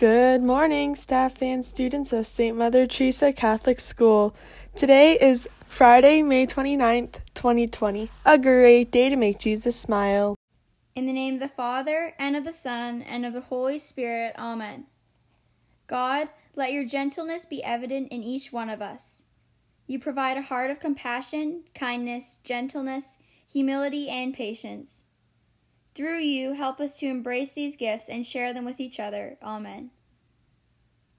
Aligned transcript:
Good 0.00 0.42
morning, 0.42 0.94
staff 0.96 1.42
and 1.42 1.66
students 1.66 2.10
of 2.14 2.26
St. 2.26 2.56
Mother 2.56 2.86
Teresa 2.86 3.34
Catholic 3.34 3.78
School. 3.78 4.34
Today 4.74 5.18
is 5.18 5.46
Friday, 5.68 6.22
May 6.22 6.46
29th, 6.46 7.16
2020. 7.34 8.08
A 8.24 8.38
great 8.38 8.90
day 8.90 9.10
to 9.10 9.16
make 9.16 9.38
Jesus 9.38 9.76
smile. 9.76 10.36
In 10.94 11.04
the 11.04 11.12
name 11.12 11.34
of 11.34 11.40
the 11.40 11.48
Father, 11.48 12.14
and 12.18 12.34
of 12.34 12.44
the 12.44 12.52
Son, 12.54 13.02
and 13.02 13.26
of 13.26 13.34
the 13.34 13.42
Holy 13.42 13.78
Spirit, 13.78 14.34
Amen. 14.38 14.86
God, 15.86 16.30
let 16.56 16.72
your 16.72 16.86
gentleness 16.86 17.44
be 17.44 17.62
evident 17.62 18.08
in 18.10 18.22
each 18.22 18.54
one 18.54 18.70
of 18.70 18.80
us. 18.80 19.24
You 19.86 19.98
provide 19.98 20.38
a 20.38 20.48
heart 20.48 20.70
of 20.70 20.80
compassion, 20.80 21.64
kindness, 21.74 22.40
gentleness, 22.42 23.18
humility, 23.46 24.08
and 24.08 24.32
patience. 24.32 25.04
Through 25.94 26.20
you, 26.20 26.52
help 26.52 26.80
us 26.80 26.96
to 27.00 27.06
embrace 27.06 27.52
these 27.52 27.76
gifts 27.76 28.08
and 28.08 28.24
share 28.24 28.54
them 28.54 28.64
with 28.64 28.80
each 28.80 29.00
other. 29.00 29.36
Amen. 29.42 29.90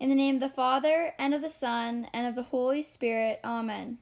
In 0.00 0.10
the 0.10 0.14
name 0.14 0.36
of 0.36 0.40
the 0.40 0.48
Father, 0.48 1.12
and 1.18 1.34
of 1.34 1.42
the 1.42 1.50
Son, 1.50 2.06
and 2.12 2.26
of 2.26 2.36
the 2.36 2.44
Holy 2.44 2.84
Spirit. 2.84 3.40
Amen. 3.44 3.98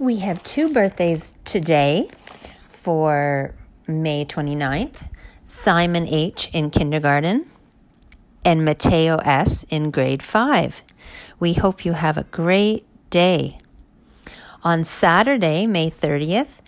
We 0.00 0.16
have 0.18 0.42
two 0.42 0.72
birthdays 0.72 1.34
today 1.44 2.08
for 2.68 3.54
May 3.86 4.24
29th 4.24 5.08
Simon 5.44 6.06
H. 6.06 6.50
in 6.52 6.70
kindergarten, 6.70 7.50
and 8.48 8.64
Mateo 8.64 9.16
S. 9.16 9.64
in 9.64 9.90
grade 9.90 10.22
5. 10.22 10.80
We 11.38 11.52
hope 11.52 11.84
you 11.84 11.92
have 11.92 12.16
a 12.16 12.24
great 12.24 12.86
day. 13.10 13.58
On 14.64 14.84
Saturday, 14.84 15.66
May 15.66 15.90
30th, 15.90 16.62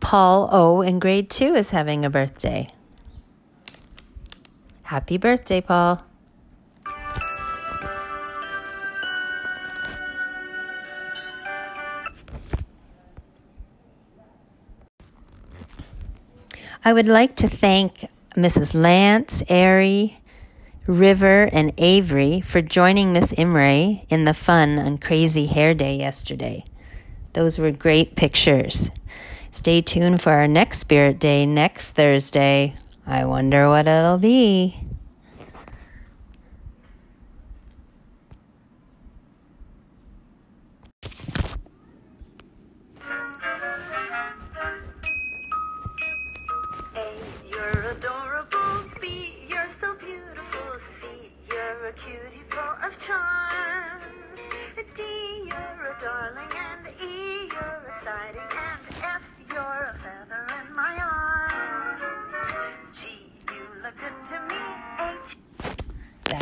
Paul 0.00 0.48
O. 0.50 0.80
in 0.80 0.98
grade 0.98 1.28
2 1.28 1.54
is 1.54 1.72
having 1.72 2.02
a 2.02 2.08
birthday. 2.08 2.66
Happy 4.84 5.18
birthday, 5.18 5.60
Paul. 5.60 6.02
I 16.82 16.94
would 16.94 17.06
like 17.06 17.36
to 17.36 17.48
thank 17.50 18.08
Mrs. 18.34 18.72
Lance, 18.72 19.42
Airy, 19.50 20.19
River, 20.86 21.48
and 21.52 21.72
Avery 21.78 22.40
for 22.40 22.62
joining 22.62 23.12
Miss 23.12 23.32
Imre 23.36 24.02
in 24.08 24.24
the 24.24 24.34
fun 24.34 24.78
on 24.78 24.98
Crazy 24.98 25.46
Hair 25.46 25.74
Day 25.74 25.96
yesterday. 25.96 26.64
Those 27.34 27.58
were 27.58 27.70
great 27.70 28.16
pictures. 28.16 28.90
Stay 29.52 29.82
tuned 29.82 30.20
for 30.20 30.32
our 30.32 30.48
next 30.48 30.78
Spirit 30.78 31.18
Day 31.18 31.44
next 31.46 31.92
Thursday. 31.92 32.74
I 33.06 33.24
wonder 33.24 33.68
what 33.68 33.86
it'll 33.86 34.18
be. 34.18 34.76
cutie 48.00 48.19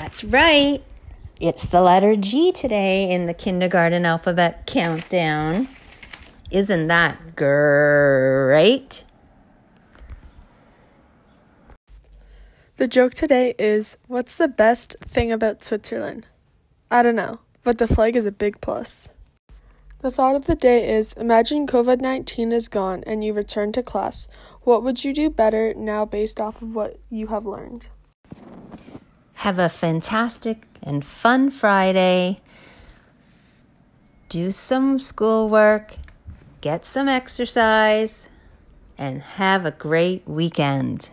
That's 0.08 0.24
right. 0.24 0.82
It's 1.38 1.66
the 1.66 1.82
letter 1.82 2.16
G 2.16 2.50
today 2.50 3.10
in 3.10 3.26
the 3.26 3.34
kindergarten 3.34 4.06
alphabet 4.06 4.66
countdown. 4.66 5.68
Isn't 6.50 6.86
that 6.86 7.36
great? 7.36 9.04
The 12.76 12.88
joke 12.88 13.12
today 13.12 13.54
is 13.58 13.98
what's 14.06 14.34
the 14.34 14.48
best 14.48 14.96
thing 15.00 15.30
about 15.30 15.62
Switzerland? 15.62 16.26
I 16.90 17.02
don't 17.02 17.14
know, 17.14 17.40
but 17.62 17.76
the 17.76 17.86
flag 17.86 18.16
is 18.16 18.24
a 18.24 18.32
big 18.32 18.62
plus. 18.62 19.10
The 19.98 20.10
thought 20.10 20.36
of 20.36 20.46
the 20.46 20.54
day 20.54 20.88
is 20.88 21.12
imagine 21.12 21.66
COVID 21.66 22.00
19 22.00 22.50
is 22.50 22.68
gone 22.68 23.04
and 23.06 23.22
you 23.22 23.34
return 23.34 23.72
to 23.72 23.82
class. 23.82 24.26
What 24.62 24.82
would 24.82 25.04
you 25.04 25.12
do 25.12 25.28
better 25.28 25.74
now 25.74 26.06
based 26.06 26.40
off 26.40 26.62
of 26.62 26.74
what 26.74 26.98
you 27.10 27.26
have 27.26 27.44
learned? 27.44 27.88
Have 29.42 29.60
a 29.60 29.68
fantastic 29.68 30.62
and 30.82 31.04
fun 31.04 31.50
Friday. 31.50 32.38
Do 34.28 34.50
some 34.50 34.98
schoolwork, 34.98 35.94
get 36.60 36.84
some 36.84 37.08
exercise, 37.08 38.30
and 38.98 39.22
have 39.22 39.64
a 39.64 39.70
great 39.70 40.26
weekend. 40.26 41.10